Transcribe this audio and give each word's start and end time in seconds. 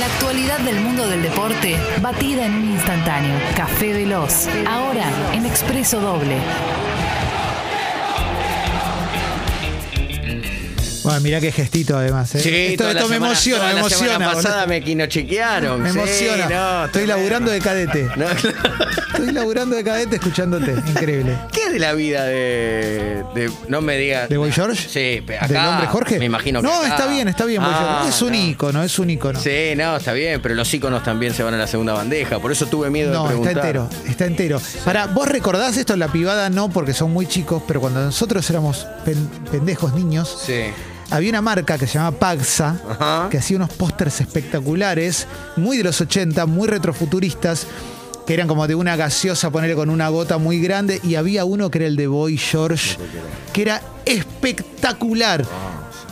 La 0.00 0.06
actualidad 0.06 0.58
del 0.60 0.80
mundo 0.80 1.06
del 1.06 1.22
deporte, 1.22 1.76
batida 2.00 2.46
en 2.46 2.54
un 2.54 2.70
instantáneo. 2.70 3.38
Café 3.54 3.92
Veloz, 3.92 4.48
ahora 4.66 5.04
en 5.34 5.44
Expreso 5.44 6.00
Doble. 6.00 6.38
Mirá 11.18 11.40
qué 11.40 11.50
gestito 11.50 11.96
además. 11.96 12.32
¿eh? 12.36 12.40
Sí, 12.40 12.48
esto 12.72 12.84
la 12.84 12.94
me 12.94 13.00
semana- 13.00 13.16
emociona, 13.26 13.64
me 13.66 13.72
la 13.74 13.78
emociona. 13.80 14.18
boludo. 14.18 14.32
pasada 14.34 14.66
me 14.66 14.82
quinochequearon. 14.82 15.82
Me 15.82 15.90
sí, 15.92 15.98
emociona. 15.98 16.48
no, 16.48 16.84
Estoy 16.86 17.02
tremendo. 17.02 17.16
laburando 17.16 17.50
de 17.50 17.58
cadete. 17.60 18.08
No, 18.16 18.26
Estoy 18.30 19.32
laburando 19.34 19.76
de 19.76 19.84
cadete 19.84 20.16
escuchándote. 20.16 20.72
Increíble. 20.72 21.36
¿Qué 21.52 21.64
es 21.64 21.72
de 21.72 21.78
la 21.78 21.92
vida 21.92 22.24
de. 22.24 23.22
de- 23.34 23.50
no 23.68 23.80
me 23.80 23.96
digas. 23.98 24.28
¿De 24.28 24.36
Boy 24.36 24.50
George? 24.52 24.88
Sí, 24.88 25.22
acá. 25.34 25.46
¿Del 25.48 25.56
hombre 25.58 25.86
Jorge? 25.88 26.18
Me 26.18 26.24
imagino 26.26 26.60
que. 26.62 26.66
No, 26.68 26.74
acá. 26.80 26.88
está 26.88 27.06
bien, 27.06 27.28
está 27.28 27.44
bien. 27.44 27.62
Boy 27.62 27.70
Ah, 27.74 27.98
George. 28.02 28.08
es 28.16 28.22
un 28.22 28.30
no. 28.32 28.36
ícono, 28.48 28.82
es 28.82 28.98
un 28.98 29.10
ícono. 29.10 29.40
Sí, 29.40 29.72
no, 29.76 29.96
está 29.96 30.12
bien, 30.12 30.40
pero 30.40 30.54
los 30.54 30.72
íconos 30.72 31.02
también 31.02 31.34
se 31.34 31.42
van 31.42 31.54
a 31.54 31.58
la 31.58 31.66
segunda 31.66 31.92
bandeja. 31.92 32.38
Por 32.38 32.50
eso 32.52 32.66
tuve 32.66 32.88
miedo 32.90 33.12
No, 33.12 33.24
de 33.28 33.34
está 33.34 33.42
preguntar. 33.42 33.64
entero, 33.66 33.90
está 34.08 34.24
entero. 34.26 34.60
Para, 34.84 35.06
vos 35.06 35.28
recordás 35.28 35.76
esto, 35.76 35.96
la 35.96 36.08
pivada 36.08 36.48
no, 36.50 36.70
porque 36.70 36.94
son 36.94 37.12
muy 37.12 37.26
chicos, 37.26 37.62
pero 37.66 37.80
cuando 37.80 38.00
nosotros 38.00 38.48
éramos 38.48 38.86
pen- 39.04 39.28
pendejos 39.50 39.92
niños, 39.94 40.34
Sí. 40.46 40.62
Había 41.10 41.30
una 41.30 41.42
marca 41.42 41.76
que 41.78 41.86
se 41.86 41.94
llamaba 41.94 42.18
Paxa, 42.18 42.80
Ajá. 42.88 43.28
que 43.30 43.38
hacía 43.38 43.56
unos 43.56 43.70
pósters 43.70 44.20
espectaculares, 44.20 45.26
muy 45.56 45.76
de 45.78 45.84
los 45.84 46.00
80, 46.00 46.46
muy 46.46 46.68
retrofuturistas, 46.68 47.66
que 48.26 48.34
eran 48.34 48.46
como 48.46 48.66
de 48.68 48.74
una 48.76 48.96
gaseosa, 48.96 49.50
ponerle 49.50 49.74
con 49.74 49.90
una 49.90 50.08
gota 50.08 50.38
muy 50.38 50.60
grande, 50.60 51.00
y 51.02 51.16
había 51.16 51.44
uno 51.44 51.70
que 51.70 51.78
era 51.78 51.86
el 51.88 51.96
de 51.96 52.06
Boy 52.06 52.36
George, 52.38 52.96
que 53.52 53.62
era 53.62 53.82
espectacular. 54.04 55.44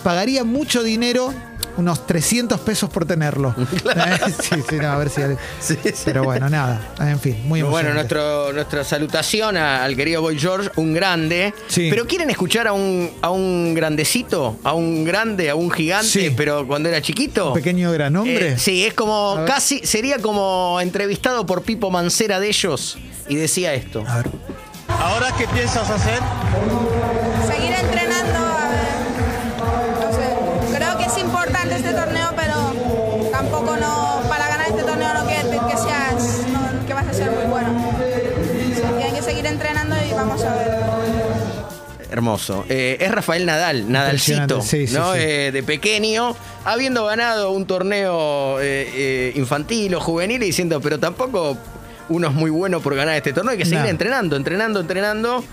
Pagaría 0.02 0.42
mucho 0.44 0.82
dinero, 0.82 1.32
unos 1.78 2.06
300 2.06 2.60
pesos 2.60 2.90
por 2.90 3.06
tenerlo. 3.06 3.54
sí, 4.40 4.56
sí, 4.68 4.76
no, 4.76 4.88
a 4.90 4.96
ver 4.98 5.08
si... 5.10 5.22
Sí, 5.60 5.78
sí. 5.82 5.92
Pero 6.04 6.24
bueno, 6.24 6.48
nada, 6.50 6.80
en 7.00 7.18
fin, 7.18 7.40
muy 7.46 7.62
Bueno, 7.62 7.94
nuestro, 7.94 8.52
nuestra 8.52 8.84
salutación 8.84 9.56
a- 9.56 9.84
al 9.84 9.96
querido 9.96 10.20
Boy 10.20 10.38
George, 10.38 10.70
un 10.76 10.92
grande. 10.92 11.54
Sí. 11.68 11.86
Pero 11.88 12.06
quieren 12.06 12.28
escuchar 12.30 12.66
a 12.66 12.72
un, 12.72 13.10
a 13.22 13.30
un 13.30 13.74
grandecito, 13.74 14.58
a 14.64 14.74
un 14.74 15.04
grande, 15.04 15.48
a 15.50 15.54
un 15.54 15.70
gigante, 15.70 16.08
Sí. 16.08 16.34
pero 16.36 16.66
cuando 16.66 16.88
era 16.88 17.00
chiquito. 17.00 17.48
Un 17.48 17.54
pequeño 17.54 17.90
gran 17.92 18.14
hombre. 18.16 18.54
Eh, 18.54 18.58
sí, 18.58 18.84
es 18.84 18.94
como 18.94 19.44
casi, 19.46 19.78
sería 19.86 20.18
como 20.18 20.78
entrevistado 20.80 21.46
por 21.46 21.62
Pipo 21.62 21.90
Mancera 21.90 22.40
de 22.40 22.48
ellos 22.48 22.98
y 23.28 23.36
decía 23.36 23.72
esto. 23.74 24.04
A 24.06 24.16
ver. 24.16 24.30
¿Ahora 25.00 25.32
qué 25.38 25.46
piensas 25.48 25.88
hacer? 25.90 26.18
Hermoso. 42.18 42.64
Eh, 42.68 42.96
es 43.00 43.10
Rafael 43.10 43.46
Nadal, 43.46 43.90
Nadalcito, 43.90 44.60
sí, 44.60 44.86
sí, 44.86 44.94
¿no? 44.94 45.14
sí. 45.14 45.20
Eh, 45.20 45.50
de 45.52 45.62
pequeño, 45.62 46.34
habiendo 46.64 47.04
ganado 47.06 47.52
un 47.52 47.64
torneo 47.66 48.58
eh, 48.60 49.32
infantil 49.36 49.94
o 49.94 50.00
juvenil 50.00 50.42
y 50.42 50.46
diciendo, 50.46 50.80
pero 50.80 50.98
tampoco 50.98 51.56
uno 52.08 52.28
es 52.28 52.34
muy 52.34 52.50
bueno 52.50 52.80
por 52.80 52.94
ganar 52.96 53.14
este 53.16 53.32
torneo, 53.32 53.52
hay 53.52 53.58
que 53.58 53.64
seguir 53.64 53.80
No. 53.84 53.88
entrenando, 53.88 54.36
entrenando, 54.36 54.80
entrenando. 54.80 55.44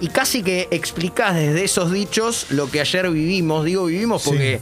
Y 0.00 0.08
casi 0.08 0.42
que 0.42 0.66
explicás 0.70 1.34
desde 1.36 1.62
esos 1.64 1.92
dichos 1.92 2.46
lo 2.50 2.70
que 2.70 2.80
ayer 2.80 3.08
vivimos. 3.10 3.64
Digo 3.64 3.84
vivimos 3.84 4.22
porque 4.24 4.60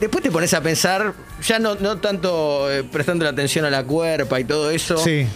después 0.00 0.22
te 0.22 0.30
pones 0.30 0.52
a 0.54 0.60
pensar, 0.60 1.14
ya 1.46 1.58
no, 1.58 1.76
no 1.76 1.98
tanto 1.98 2.66
prestando 2.92 3.24
la 3.24 3.30
atención 3.30 3.64
a 3.64 3.70
la 3.70 3.84
cuerpa 3.84 4.38
y 4.38 4.44
todo 4.44 4.70
eso. 4.70 4.98
Sí. 4.98 5.26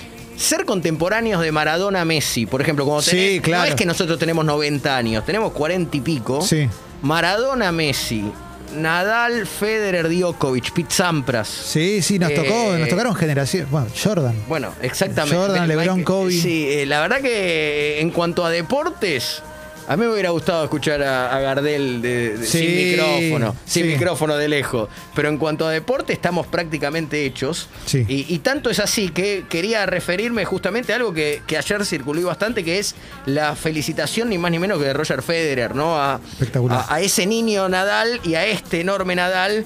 Ser 0.43 0.65
contemporáneos 0.65 1.41
de 1.41 1.53
Maradona 1.53 2.05
Messi, 2.05 2.47
por 2.47 2.61
ejemplo, 2.61 2.85
como 2.85 3.01
Sí, 3.01 3.11
tenés, 3.11 3.41
claro. 3.43 3.63
no 3.65 3.69
es 3.69 3.75
que 3.77 3.87
nosotros 3.87 4.19
tenemos 4.19 4.45
90 4.45 4.97
años, 4.97 5.25
tenemos 5.25 5.53
40 5.53 5.97
y 5.97 6.01
pico. 6.01 6.43
Sí. 6.43 6.69
Maradona 7.03 7.71
Messi, 7.73 8.25
Nadal, 8.77 9.47
Federer, 9.47 10.09
Djokovic, 10.09 10.73
Pete 10.73 10.93
Sampras. 10.95 11.47
Sí, 11.49 12.03
sí, 12.03 12.19
nos 12.19 12.31
Eh, 12.31 12.35
tocó, 12.35 12.77
nos 12.77 12.89
tocaron 12.89 13.15
generaciones. 13.15 13.71
Bueno, 13.71 13.87
Jordan. 14.03 14.35
Bueno, 14.49 14.73
exactamente. 14.83 15.37
Jordan, 15.37 15.69
LeBron, 15.69 16.03
Kobe. 16.03 16.33
Sí, 16.33 16.67
eh, 16.69 16.87
la 16.87 17.01
verdad 17.03 17.21
que 17.21 17.99
eh, 17.99 18.01
en 18.01 18.11
cuanto 18.11 18.45
a 18.45 18.51
deportes, 18.51 19.43
a 19.89 19.97
mí 19.97 20.05
me 20.05 20.13
hubiera 20.13 20.31
gustado 20.31 20.65
escuchar 20.65 21.03
a, 21.03 21.35
a 21.37 21.41
Gardel 21.41 22.01
de- 22.03 22.39
de- 22.39 22.47
Sí, 22.47 22.59
sin 22.59 22.77
micrófono, 22.77 23.57
sin 23.67 23.83
sí. 23.85 23.89
micrófono 23.89 24.37
de 24.37 24.49
lejos. 24.49 24.89
Pero 25.15 25.29
en 25.29 25.39
cuanto 25.39 25.67
a 25.67 25.71
deporte, 25.71 26.13
estamos 26.13 26.47
prácticamente 26.47 27.25
hechos. 27.27 27.69
Sí. 27.87 28.05
Y, 28.09 28.33
y 28.35 28.39
tanto 28.39 28.71
es 28.71 28.79
así 28.79 29.09
que 29.11 29.45
quería 29.49 29.85
referirme 29.87 30.45
justamente 30.45 30.93
a 30.93 30.97
algo 30.97 31.13
que, 31.13 31.43
que 31.47 31.57
ayer 31.59 31.85
circuló 31.85 32.27
bastante, 32.27 32.63
que 32.65 32.79
es 32.79 32.95
la 33.27 33.57
felicitación 33.57 34.29
ni 34.29 34.39
más 34.39 34.51
ni 34.51 34.59
menos 34.59 34.79
que 34.79 34.85
de 34.85 34.93
Roger 34.93 35.23
Federer, 35.23 35.75
¿no? 35.75 35.97
A, 36.01 36.21
Espectacular. 36.33 36.85
a- 36.89 36.95
a 36.95 37.01
ese 37.01 37.27
niño 37.27 37.69
Nadal 37.69 38.21
y 38.25 38.35
a 38.35 38.47
este 38.47 38.81
enorme 38.81 39.15
Nadal. 39.17 39.65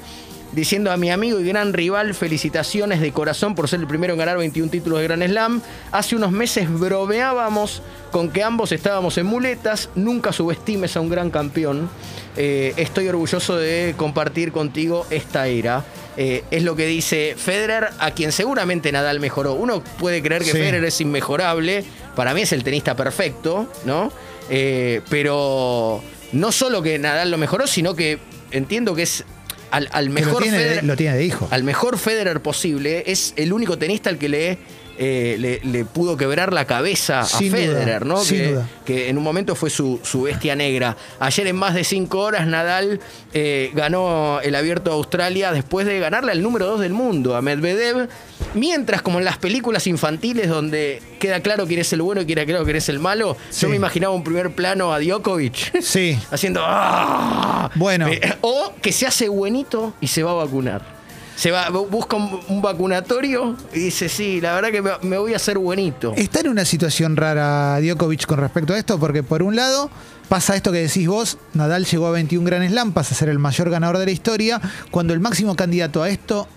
Diciendo 0.56 0.90
a 0.90 0.96
mi 0.96 1.10
amigo 1.10 1.38
y 1.38 1.44
gran 1.44 1.74
rival, 1.74 2.14
felicitaciones 2.14 3.02
de 3.02 3.12
corazón 3.12 3.54
por 3.54 3.68
ser 3.68 3.80
el 3.80 3.86
primero 3.86 4.14
en 4.14 4.18
ganar 4.18 4.38
21 4.38 4.70
títulos 4.70 5.00
de 5.00 5.04
Grand 5.04 5.22
Slam. 5.22 5.60
Hace 5.92 6.16
unos 6.16 6.32
meses 6.32 6.66
bromeábamos 6.72 7.82
con 8.10 8.30
que 8.30 8.42
ambos 8.42 8.72
estábamos 8.72 9.18
en 9.18 9.26
muletas. 9.26 9.90
Nunca 9.96 10.32
subestimes 10.32 10.96
a 10.96 11.02
un 11.02 11.10
gran 11.10 11.28
campeón. 11.28 11.90
Eh, 12.38 12.72
estoy 12.78 13.06
orgulloso 13.06 13.54
de 13.58 13.92
compartir 13.98 14.50
contigo 14.50 15.06
esta 15.10 15.46
era. 15.46 15.84
Eh, 16.16 16.42
es 16.50 16.62
lo 16.62 16.74
que 16.74 16.86
dice 16.86 17.34
Federer, 17.36 17.88
a 17.98 18.12
quien 18.12 18.32
seguramente 18.32 18.90
Nadal 18.92 19.20
mejoró. 19.20 19.52
Uno 19.52 19.84
puede 19.98 20.22
creer 20.22 20.40
que 20.40 20.52
Sí. 20.52 20.56
Federer 20.56 20.86
es 20.86 20.98
inmejorable. 21.02 21.84
Para 22.14 22.32
mí 22.32 22.40
es 22.40 22.52
el 22.52 22.64
tenista 22.64 22.96
perfecto, 22.96 23.70
¿no? 23.84 24.10
Eh, 24.48 25.02
pero 25.10 26.02
no 26.32 26.50
solo 26.50 26.80
que 26.80 26.98
Nadal 26.98 27.30
lo 27.30 27.36
mejoró, 27.36 27.66
sino 27.66 27.94
que 27.94 28.18
entiendo 28.52 28.94
que 28.94 29.02
es 29.02 29.22
al, 29.70 29.88
al 29.92 30.10
mejor 30.10 30.34
lo, 30.34 30.38
tiene, 30.40 30.58
Federer, 30.58 30.84
lo 30.84 30.96
tiene 30.96 31.16
de 31.16 31.24
hijo. 31.24 31.48
al 31.50 31.64
mejor 31.64 31.98
Federer 31.98 32.40
posible. 32.40 33.04
Es 33.06 33.32
el 33.36 33.52
único 33.52 33.78
tenista 33.78 34.10
al 34.10 34.18
que 34.18 34.28
le, 34.28 34.58
eh, 34.98 35.36
le, 35.38 35.60
le 35.70 35.84
pudo 35.84 36.16
quebrar 36.16 36.52
la 36.52 36.64
cabeza 36.64 37.24
Sin 37.24 37.54
a 37.54 37.58
duda, 37.58 37.66
Federer, 37.74 38.06
¿no? 38.06 38.16
sin 38.24 38.38
que, 38.38 38.52
duda. 38.52 38.68
que 38.84 39.08
en 39.08 39.18
un 39.18 39.24
momento 39.24 39.54
fue 39.54 39.68
su, 39.70 40.00
su 40.02 40.22
bestia 40.22 40.56
negra. 40.56 40.96
Ayer 41.20 41.46
en 41.48 41.56
más 41.56 41.74
de 41.74 41.84
cinco 41.84 42.20
horas 42.20 42.46
Nadal 42.46 43.00
eh, 43.34 43.70
ganó 43.74 44.40
el 44.42 44.54
abierto 44.54 44.90
de 44.90 44.96
Australia 44.96 45.52
después 45.52 45.86
de 45.86 45.98
ganarle 46.00 46.32
al 46.32 46.42
número 46.42 46.66
dos 46.66 46.80
del 46.80 46.92
mundo, 46.92 47.36
a 47.36 47.42
Medvedev. 47.42 48.08
Mientras, 48.56 49.02
como 49.02 49.18
en 49.18 49.24
las 49.24 49.36
películas 49.38 49.86
infantiles 49.86 50.48
donde 50.48 51.00
queda 51.20 51.40
claro 51.40 51.66
quién 51.66 51.80
es 51.80 51.92
el 51.92 52.02
bueno 52.02 52.22
y 52.22 52.26
queda 52.26 52.44
claro 52.44 52.64
quién 52.64 52.76
es 52.76 52.88
el 52.88 52.98
malo, 52.98 53.36
Sí. 53.50 53.62
yo 53.62 53.68
me 53.68 53.76
imaginaba 53.76 54.14
un 54.14 54.24
primer 54.24 54.50
plano 54.54 54.92
a 54.92 54.98
Djokovic 54.98 55.80
Sí. 55.82 56.18
haciendo 56.30 56.62
¡ah! 56.64 57.70
Bueno. 57.74 58.08
Eh, 58.08 58.20
o 58.40 58.72
que 58.82 58.92
se 58.92 59.06
hace 59.06 59.28
buenito 59.28 59.94
y 60.00 60.06
se 60.08 60.22
va 60.22 60.30
a 60.32 60.34
vacunar. 60.34 60.96
Se 61.36 61.50
va, 61.50 61.68
bu- 61.68 61.88
busca 61.90 62.16
un, 62.16 62.40
un 62.48 62.62
vacunatorio 62.62 63.56
y 63.74 63.78
dice, 63.80 64.08
sí, 64.08 64.40
la 64.40 64.54
verdad 64.54 64.70
que 64.70 64.80
me, 64.80 64.90
me 65.02 65.18
voy 65.18 65.34
a 65.34 65.36
hacer 65.36 65.58
buenito. 65.58 66.14
Está 66.16 66.40
en 66.40 66.48
una 66.48 66.64
situación 66.64 67.14
rara 67.14 67.78
Djokovic 67.80 68.24
con 68.24 68.38
respecto 68.40 68.72
a 68.72 68.78
esto, 68.78 68.98
porque 68.98 69.22
por 69.22 69.42
un 69.42 69.54
lado 69.54 69.90
pasa 70.30 70.56
esto 70.56 70.72
que 70.72 70.78
decís 70.78 71.06
vos, 71.06 71.36
Nadal 71.52 71.84
llegó 71.84 72.06
a 72.06 72.12
21 72.12 72.46
Grand 72.46 72.66
Slam, 72.70 72.92
pasa 72.92 73.14
a 73.14 73.18
ser 73.18 73.28
el 73.28 73.38
mayor 73.38 73.68
ganador 73.68 73.98
de 73.98 74.06
la 74.06 74.12
historia, 74.12 74.62
cuando 74.90 75.12
el 75.12 75.20
máximo 75.20 75.54
candidato 75.56 76.02
a 76.02 76.08
esto, 76.08 76.48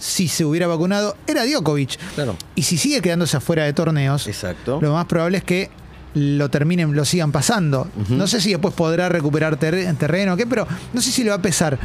si 0.00 0.26
se 0.26 0.44
hubiera 0.44 0.66
vacunado, 0.66 1.16
era 1.28 1.44
Djokovic. 1.44 1.96
Claro. 2.16 2.34
Y 2.56 2.62
si 2.64 2.76
sigue 2.76 3.00
quedándose 3.00 3.36
afuera 3.36 3.62
de 3.64 3.72
torneos, 3.72 4.26
Exacto. 4.26 4.80
lo 4.82 4.92
más 4.94 5.04
probable 5.06 5.38
es 5.38 5.44
que 5.44 5.70
lo 6.14 6.48
terminen, 6.48 6.92
lo 6.92 7.04
sigan 7.04 7.30
pasando. 7.30 7.86
No 8.08 8.26
sé 8.26 8.40
si 8.40 8.50
después 8.50 8.74
podrá 8.74 9.08
recuperar 9.08 9.56
ter- 9.56 9.94
terreno 9.96 10.34
o 10.34 10.36
qué, 10.36 10.44
pero 10.46 10.66
no 10.92 11.00
sé 11.00 11.12
si 11.12 11.22
le 11.22 11.30
va 11.30 11.36
a 11.36 11.42
pesar 11.42 11.78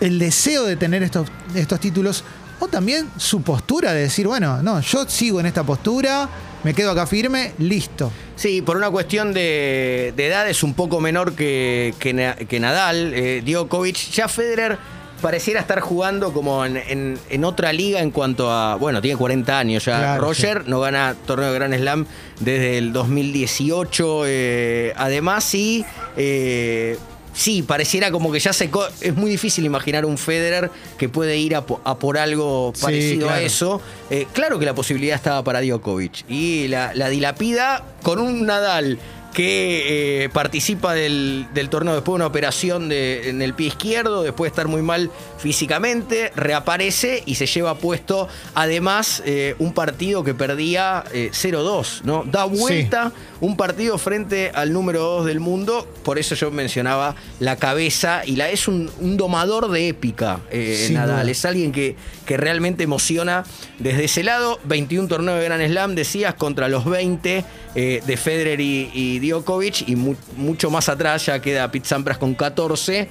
el 0.00 0.18
deseo 0.18 0.64
de 0.64 0.76
tener 0.76 1.02
estos, 1.02 1.28
estos 1.54 1.78
títulos 1.80 2.24
o 2.60 2.68
también 2.68 3.08
su 3.18 3.42
postura 3.42 3.92
de 3.92 4.02
decir, 4.02 4.26
bueno, 4.26 4.62
no, 4.62 4.80
yo 4.80 5.04
sigo 5.08 5.38
en 5.40 5.46
esta 5.46 5.64
postura, 5.64 6.28
me 6.64 6.72
quedo 6.74 6.92
acá 6.92 7.06
firme, 7.06 7.52
listo. 7.58 8.10
Sí, 8.36 8.62
por 8.62 8.76
una 8.76 8.90
cuestión 8.90 9.32
de, 9.34 10.12
de 10.16 10.26
edad 10.26 10.48
es 10.48 10.62
un 10.62 10.74
poco 10.74 11.00
menor 11.00 11.34
que, 11.34 11.94
que 12.00 12.60
Nadal, 12.60 13.12
eh, 13.14 13.42
Djokovic. 13.44 13.96
Ya 14.12 14.28
Federer 14.28 14.78
pareciera 15.20 15.60
estar 15.60 15.80
jugando 15.80 16.32
como 16.32 16.64
en, 16.64 16.76
en- 16.76 17.18
en 17.30 17.44
otra 17.44 17.72
liga 17.72 18.00
en 18.00 18.10
cuanto 18.10 18.50
a. 18.50 18.76
Bueno, 18.76 19.00
tiene 19.00 19.16
40 19.16 19.58
años 19.58 19.84
ya. 19.84 19.98
Claro, 19.98 20.22
Roger 20.22 20.68
no 20.68 20.80
gana 20.80 21.14
torneo 21.26 21.48
de 21.52 21.54
Grand 21.58 21.74
Slam 21.74 22.06
desde 22.40 22.78
el 22.78 22.92
2018. 22.92 24.22
eh, 24.26 24.92
además, 24.96 25.44
sí. 25.44 25.84
eh, 26.16 26.98
Sí, 27.34 27.62
pareciera 27.62 28.10
como 28.10 28.32
que 28.32 28.40
ya 28.40 28.52
se... 28.52 28.68
Es 29.00 29.14
muy 29.14 29.30
difícil 29.30 29.64
imaginar 29.64 30.04
un 30.04 30.18
Federer 30.18 30.72
que 30.98 31.08
puede 31.08 31.36
ir 31.36 31.54
a, 31.54 31.64
po- 31.64 31.80
a 31.84 31.96
por 31.96 32.18
algo 32.18 32.72
Sí, 32.74 32.82
parecido 32.82 33.30
a 33.30 33.40
eso. 33.40 33.80
Eh, 34.10 34.26
claro 34.32 34.58
que 34.58 34.66
la 34.66 34.74
posibilidad 34.74 35.14
estaba 35.14 35.44
para 35.44 35.60
Djokovic. 35.60 36.28
Y 36.28 36.66
la, 36.66 36.92
la 36.94 37.08
dilapida 37.08 37.84
con 38.02 38.18
un 38.18 38.44
Nadal 38.44 38.98
que 39.32 40.24
eh, 40.24 40.28
participa 40.30 40.94
del, 40.94 41.46
del 41.54 41.68
torneo. 41.68 41.94
Después 41.94 42.14
de 42.14 42.16
una 42.16 42.26
operación 42.26 42.88
de- 42.88 43.28
en 43.28 43.40
el 43.42 43.54
pie 43.54 43.68
izquierdo, 43.68 44.22
después 44.22 44.50
de 44.50 44.52
estar 44.52 44.68
muy 44.68 44.82
mal 44.82 45.10
físicamente, 45.38 46.30
reaparece 46.36 47.22
y 47.26 47.34
se 47.36 47.46
lleva 47.46 47.74
puesto 47.76 48.28
además 48.54 49.22
eh, 49.24 49.54
un 49.58 49.72
partido 49.72 50.22
que 50.24 50.34
perdía 50.34 51.04
eh, 51.12 51.30
0-2, 51.32 52.02
¿no? 52.04 52.24
Da 52.24 52.44
vuelta 52.44 53.12
un 53.40 53.56
partido 53.56 53.98
frente 53.98 54.50
al 54.54 54.72
número 54.72 55.00
2 55.00 55.26
del 55.26 55.40
mundo, 55.40 55.86
por 56.02 56.18
eso 56.18 56.34
yo 56.34 56.50
mencionaba 56.50 57.14
la 57.40 57.56
cabeza 57.56 58.22
y 58.26 58.36
la 58.36 58.50
es 58.50 58.68
un, 58.68 58.90
un 59.00 59.16
domador 59.16 59.70
de 59.70 59.88
épica, 59.88 60.40
eh, 60.50 60.88
Nadal, 60.92 61.28
es 61.28 61.44
alguien 61.44 61.72
que, 61.72 61.96
que 62.26 62.36
realmente 62.36 62.82
emociona 62.84 63.44
desde 63.78 64.04
ese 64.04 64.22
lado, 64.24 64.58
21 64.64 65.08
torneos 65.08 65.38
de 65.38 65.44
Grand 65.44 65.66
Slam, 65.66 65.94
decías, 65.94 66.34
contra 66.34 66.68
los 66.68 66.84
20 66.84 67.44
eh, 67.74 68.02
de 68.04 68.16
Federer 68.16 68.60
y, 68.60 68.90
y 68.92 69.17
Djokovic, 69.18 69.88
y 69.88 69.96
mu- 69.96 70.14
mucho 70.36 70.70
más 70.70 70.88
atrás 70.88 71.26
ya 71.26 71.40
queda 71.40 71.70
Pete 71.70 71.88
Sampras 71.88 72.18
con 72.18 72.34
14, 72.34 73.08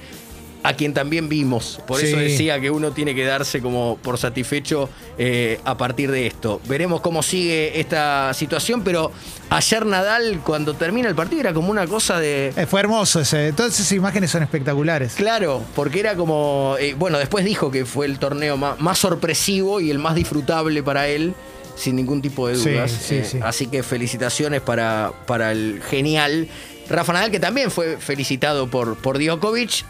a 0.64 0.72
quien 0.74 0.92
también 0.92 1.28
vimos. 1.28 1.80
Por 1.86 2.00
eso 2.02 2.16
decía 2.16 2.60
que 2.60 2.68
uno 2.68 2.90
tiene 2.90 3.14
que 3.14 3.24
darse 3.24 3.62
como 3.62 3.96
por 4.02 4.18
satisfecho 4.18 4.90
eh, 5.16 5.60
a 5.64 5.76
partir 5.78 6.10
de 6.10 6.26
esto. 6.26 6.60
Veremos 6.68 7.00
cómo 7.00 7.22
sigue 7.22 7.78
esta 7.78 8.34
situación, 8.34 8.82
pero 8.82 9.12
ayer 9.50 9.86
Nadal, 9.86 10.40
cuando 10.44 10.74
termina 10.74 11.08
el 11.08 11.14
partido, 11.14 11.42
era 11.42 11.54
como 11.54 11.70
una 11.70 11.86
cosa 11.86 12.18
de... 12.18 12.52
Eh, 12.56 12.66
fue 12.66 12.80
hermoso 12.80 13.20
ese. 13.20 13.52
Todas 13.52 13.74
esas 13.78 13.92
imágenes 13.92 14.32
son 14.32 14.42
espectaculares. 14.42 15.14
Claro, 15.14 15.62
porque 15.76 16.00
era 16.00 16.16
como. 16.16 16.74
eh, 16.80 16.94
bueno, 16.98 17.18
después 17.18 17.44
dijo 17.44 17.70
que 17.70 17.84
fue 17.86 18.06
el 18.06 18.18
torneo 18.18 18.56
más, 18.56 18.80
más 18.80 18.98
sorpresivo 18.98 19.80
y 19.80 19.92
el 19.92 20.00
más 20.00 20.16
disfrutable 20.16 20.82
para 20.82 21.06
él, 21.06 21.34
sin 21.78 21.96
ningún 21.96 22.20
tipo 22.20 22.48
de 22.48 22.56
Sí, 22.56 22.70
dudas. 22.72 22.90
sí, 22.90 23.14
Eh, 23.16 23.24
sí. 23.24 23.38
Así 23.42 23.66
que 23.68 23.82
felicitaciones 23.82 24.60
para, 24.60 25.12
para 25.26 25.52
el 25.52 25.80
genial 25.88 26.48
Rafa 26.90 27.12
Nadal, 27.12 27.30
que 27.30 27.38
también 27.40 27.70
fue 27.70 27.96
felicitado 27.98 28.66
por, 28.66 28.96
por 28.96 29.18
Djokovic. 29.18 29.84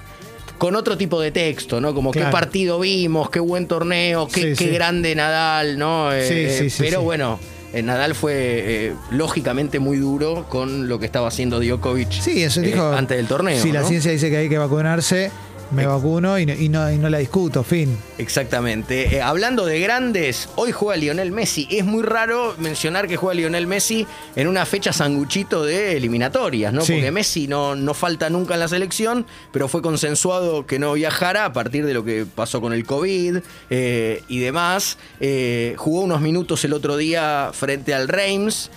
Con 0.58 0.74
otro 0.74 0.98
tipo 0.98 1.20
de 1.20 1.30
texto, 1.30 1.80
¿no? 1.80 1.94
Como 1.94 2.10
Claro. 2.10 2.26
qué 2.28 2.32
partido 2.32 2.80
vimos, 2.80 3.30
qué 3.30 3.38
buen 3.38 3.68
torneo, 3.68 4.26
qué, 4.26 4.40
Sí, 4.40 4.48
qué 4.64 4.64
sí. 4.64 4.70
grande 4.70 5.14
Nadal, 5.14 5.78
¿no? 5.78 6.12
Eh, 6.12 6.26
Sí, 6.26 6.34
eh, 6.34 6.56
sí, 6.58 6.70
sí, 6.70 6.82
pero 6.82 6.98
sí. 6.98 7.04
bueno, 7.04 7.38
eh, 7.72 7.80
Nadal 7.80 8.16
fue 8.16 8.32
eh, 8.34 8.92
lógicamente 9.12 9.78
muy 9.78 9.98
duro 9.98 10.46
con 10.48 10.88
lo 10.88 10.98
que 10.98 11.06
estaba 11.06 11.28
haciendo 11.28 11.60
Djokovic 11.60 12.10
Sí, 12.10 12.42
eso 12.42 12.60
eh, 12.60 12.64
dijo. 12.66 12.90
antes 12.90 13.16
del 13.16 13.28
torneo. 13.28 13.62
Si 13.62 13.70
la 13.70 13.84
ciencia 13.84 14.10
dice 14.10 14.30
que 14.30 14.36
hay 14.36 14.48
que 14.48 14.58
vacunarse, 14.58 15.30
me 15.70 15.86
vacuno 15.86 16.38
y 16.38 16.46
no, 16.46 16.54
y 16.54 16.68
no, 16.68 16.90
y 16.90 16.96
no 16.96 17.08
la 17.10 17.18
discuto, 17.18 17.62
fin. 17.62 17.96
Exactamente. 18.16 19.16
Eh, 19.16 19.22
hablando 19.22 19.66
de 19.66 19.80
grandes, 19.80 20.48
hoy 20.56 20.72
juega 20.72 20.96
Lionel 20.96 21.30
Messi. 21.30 21.68
Es 21.70 21.84
muy 21.84 22.02
raro 22.02 22.54
mencionar 22.58 23.06
que 23.06 23.16
juega 23.16 23.34
Lionel 23.34 23.66
Messi 23.66 24.06
en 24.34 24.48
una 24.48 24.64
fecha 24.64 24.92
sanguchito 24.92 25.64
de 25.64 25.96
eliminatorias, 25.96 26.72
¿no? 26.72 26.80
Sí. 26.82 26.94
Porque 26.94 27.10
Messi 27.10 27.48
no, 27.48 27.76
no 27.76 27.92
falta 27.92 28.30
nunca 28.30 28.54
en 28.54 28.60
la 28.60 28.68
selección, 28.68 29.26
pero 29.52 29.68
fue 29.68 29.82
consensuado 29.82 30.66
que 30.66 30.78
no 30.78 30.94
viajara 30.94 31.44
a 31.44 31.52
partir 31.52 31.84
de 31.84 31.94
lo 31.94 32.04
que 32.04 32.24
pasó 32.24 32.60
con 32.60 32.72
el 32.72 32.84
COVID 32.84 33.38
eh, 33.68 34.22
y 34.28 34.38
demás. 34.38 34.96
Eh, 35.20 35.74
jugó 35.76 36.00
unos 36.00 36.20
minutos 36.20 36.64
el 36.64 36.72
otro 36.72 36.96
día 36.96 37.50
frente 37.52 37.94
al 37.94 38.08
Reims 38.08 38.70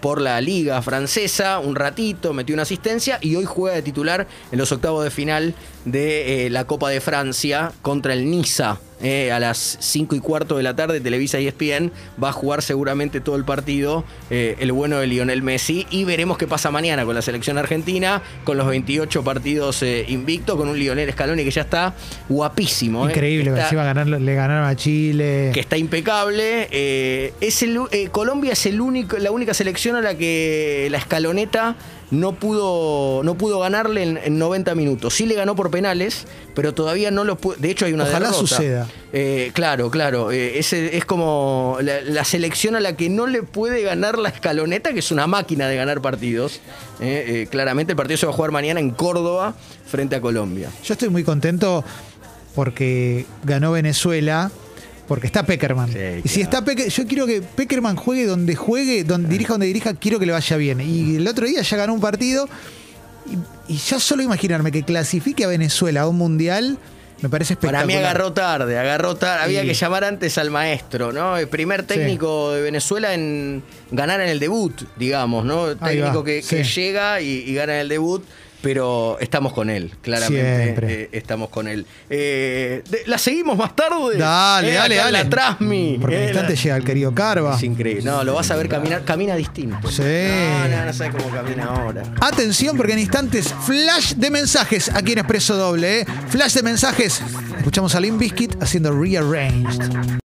por 0.00 0.20
la 0.20 0.38
Liga 0.42 0.82
Francesa, 0.82 1.58
un 1.58 1.74
ratito, 1.74 2.34
metió 2.34 2.54
una 2.54 2.64
asistencia 2.64 3.18
y 3.22 3.34
hoy 3.34 3.46
juega 3.46 3.76
de 3.76 3.82
titular 3.82 4.26
en 4.52 4.58
los 4.58 4.70
octavos 4.72 5.04
de 5.04 5.10
final 5.10 5.54
de 5.86 6.07
eh, 6.46 6.50
la 6.50 6.64
Copa 6.64 6.90
de 6.90 7.00
Francia 7.00 7.72
contra 7.82 8.12
el 8.14 8.30
Niza. 8.30 8.78
eh, 9.00 9.30
a 9.30 9.38
las 9.38 9.76
5 9.80 10.16
y 10.16 10.18
cuarto 10.20 10.56
de 10.56 10.64
la 10.64 10.74
tarde, 10.74 11.00
Televisa 11.00 11.38
y 11.38 11.46
ESPN 11.46 11.92
va 12.20 12.30
a 12.30 12.32
jugar 12.32 12.62
seguramente 12.62 13.20
todo 13.20 13.36
el 13.36 13.44
partido 13.44 14.02
eh, 14.28 14.56
el 14.58 14.72
bueno 14.72 14.98
de 14.98 15.06
Lionel 15.06 15.40
Messi 15.40 15.86
y 15.88 16.02
veremos 16.02 16.36
qué 16.36 16.48
pasa 16.48 16.72
mañana 16.72 17.04
con 17.04 17.14
la 17.14 17.22
selección 17.22 17.58
argentina, 17.58 18.22
con 18.42 18.56
los 18.56 18.66
28 18.66 19.22
partidos 19.22 19.84
eh, 19.84 20.04
invictos, 20.08 20.56
con 20.56 20.68
un 20.68 20.76
Lionel 20.80 21.12
Scaloni 21.12 21.44
que 21.44 21.50
ya 21.52 21.60
está 21.62 21.94
guapísimo. 22.28 23.08
Increíble, 23.08 23.50
Está- 23.50 23.62
encima 23.64 23.84
ganar, 23.84 24.08
le 24.08 24.34
ganaron 24.34 24.68
a 24.68 24.74
Chile. 24.74 25.50
que 25.54 25.60
está 25.60 25.76
impecable. 25.76 26.68
Es 27.40 27.62
el, 27.62 27.78
Colombia 28.10 28.52
es 28.54 28.66
el 28.66 28.80
único, 28.80 29.16
la 29.18 29.30
única 29.30 29.54
selección 29.54 29.94
a 29.96 30.00
la 30.00 30.16
que 30.16 30.88
la 30.90 30.98
escaloneta 30.98 31.76
no 32.10 32.32
pudo, 32.32 33.22
no 33.22 33.36
pudo 33.36 33.58
ganarle 33.60 34.02
en, 34.02 34.16
en 34.16 34.38
90 34.38 34.74
minutos. 34.74 35.14
Sí 35.14 35.26
le 35.26 35.34
ganó 35.34 35.54
por 35.54 35.70
penales, 35.70 36.26
pero 36.54 36.72
todavía 36.72 37.10
no 37.10 37.24
lo 37.24 37.36
pudo. 37.36 37.56
De 37.56 37.70
hecho, 37.70 37.84
hay 37.84 37.92
una 37.92 38.04
Ojalá 38.04 38.30
derrota. 38.30 38.38
suceda. 38.38 38.86
Eh, 39.12 39.50
claro, 39.52 39.90
claro. 39.90 40.30
Eh, 40.32 40.58
ese 40.58 40.96
es 40.96 41.04
como 41.04 41.78
la, 41.82 42.00
la 42.00 42.24
selección 42.24 42.76
a 42.76 42.80
la 42.80 42.96
que 42.96 43.08
no 43.10 43.26
le 43.26 43.42
puede 43.42 43.82
ganar 43.82 44.18
la 44.18 44.30
escaloneta, 44.30 44.92
que 44.92 45.00
es 45.00 45.10
una 45.10 45.26
máquina 45.26 45.68
de 45.68 45.76
ganar 45.76 46.00
partidos. 46.00 46.60
Eh, 47.00 47.24
eh, 47.42 47.48
claramente 47.50 47.92
el 47.92 47.96
partido 47.96 48.16
se 48.16 48.26
va 48.26 48.32
a 48.32 48.34
jugar 48.34 48.50
mañana 48.52 48.80
en 48.80 48.90
Córdoba 48.90 49.54
frente 49.86 50.16
a 50.16 50.20
Colombia. 50.20 50.70
Yo 50.84 50.94
estoy 50.94 51.10
muy 51.10 51.24
contento 51.24 51.84
porque 52.54 53.26
ganó 53.44 53.72
Venezuela. 53.72 54.50
Porque 55.08 55.26
está 55.26 55.42
Peckerman. 55.42 55.90
Sí, 55.90 55.98
y 56.22 56.28
si 56.28 56.34
claro. 56.34 56.42
está 56.42 56.64
Pecker, 56.64 56.88
yo 56.90 57.06
quiero 57.06 57.26
que 57.26 57.40
Peckerman 57.40 57.96
juegue 57.96 58.26
donde 58.26 58.54
juegue, 58.54 59.04
donde 59.04 59.28
dirija 59.28 59.54
donde 59.54 59.66
dirija, 59.66 59.94
quiero 59.94 60.18
que 60.18 60.26
le 60.26 60.32
vaya 60.32 60.56
bien. 60.58 60.80
Y 60.82 61.16
el 61.16 61.26
otro 61.26 61.46
día 61.46 61.62
ya 61.62 61.76
ganó 61.78 61.94
un 61.94 62.00
partido. 62.00 62.46
Y, 63.68 63.72
y 63.72 63.76
ya 63.78 63.98
solo 63.98 64.22
imaginarme 64.22 64.70
que 64.70 64.82
clasifique 64.82 65.44
a 65.44 65.48
Venezuela 65.48 66.02
a 66.02 66.08
un 66.08 66.16
mundial, 66.16 66.78
me 67.20 67.28
parece 67.28 67.54
espectacular. 67.54 67.86
Para 67.86 67.86
mí 67.86 67.94
agarró 67.94 68.32
tarde, 68.32 68.78
agarró 68.78 69.16
tarde. 69.16 69.44
Había 69.44 69.62
que 69.62 69.74
llamar 69.74 70.04
antes 70.04 70.38
al 70.38 70.50
maestro, 70.50 71.12
¿no? 71.12 71.36
El 71.36 71.48
primer 71.48 71.82
técnico 71.82 72.52
de 72.52 72.62
Venezuela 72.62 73.12
en 73.12 73.62
ganar 73.90 74.20
en 74.20 74.28
el 74.28 74.38
debut, 74.38 74.82
digamos, 74.96 75.44
¿no? 75.44 75.76
Técnico 75.76 76.22
que, 76.22 76.42
llega 76.42 77.20
y, 77.20 77.44
y 77.46 77.54
gana 77.54 77.74
en 77.74 77.80
el 77.80 77.88
debut. 77.88 78.22
Pero 78.60 79.16
estamos 79.20 79.52
con 79.52 79.70
él, 79.70 79.92
claramente. 80.02 80.62
Siempre. 80.64 81.02
eh, 81.02 81.08
estamos 81.12 81.48
con 81.48 81.68
él. 81.68 81.86
Eh, 82.10 82.82
de- 82.90 83.02
¿La 83.06 83.16
seguimos 83.16 83.56
más 83.56 83.76
tarde? 83.76 84.16
Dale, 84.18 84.72
Eh, 84.72 84.74
dale, 84.74 84.96
dale. 84.96 85.12
La 85.24 85.28
Trasmi. 85.30 85.98
Porque 86.00 86.16
en 86.16 86.22
un 86.22 86.28
instante 86.28 86.54
la- 86.56 86.60
llega 86.62 86.76
el 86.76 86.84
querido 86.84 87.14
Carva. 87.14 87.54
Es 87.56 87.62
increíble. 87.62 88.02
No, 88.02 88.24
lo 88.24 88.34
vas 88.34 88.50
a 88.50 88.56
ver 88.56 88.68
caminar. 88.68 89.04
Camina 89.04 89.36
distinto. 89.36 89.88
Sí. 89.90 90.02
No, 90.02 90.68
no, 90.68 90.84
no 90.86 90.92
sabes 90.92 91.14
cómo 91.14 91.28
camina 91.34 91.66
ahora. 91.66 92.02
Atención 92.20 92.76
porque 92.76 92.94
en 92.94 92.98
instantes 92.98 93.52
flash 93.64 94.14
de 94.14 94.30
mensajes 94.30 94.90
aquí 94.92 95.12
en 95.12 95.18
Expreso 95.18 95.56
Doble. 95.56 96.00
¿eh? 96.00 96.06
Flash 96.28 96.54
de 96.54 96.62
mensajes. 96.64 97.22
Escuchamos 97.58 97.94
a 97.94 98.00
Limp 98.00 98.18
Bizkit 98.18 98.60
haciendo 98.62 98.90
Rearranged. 98.92 99.82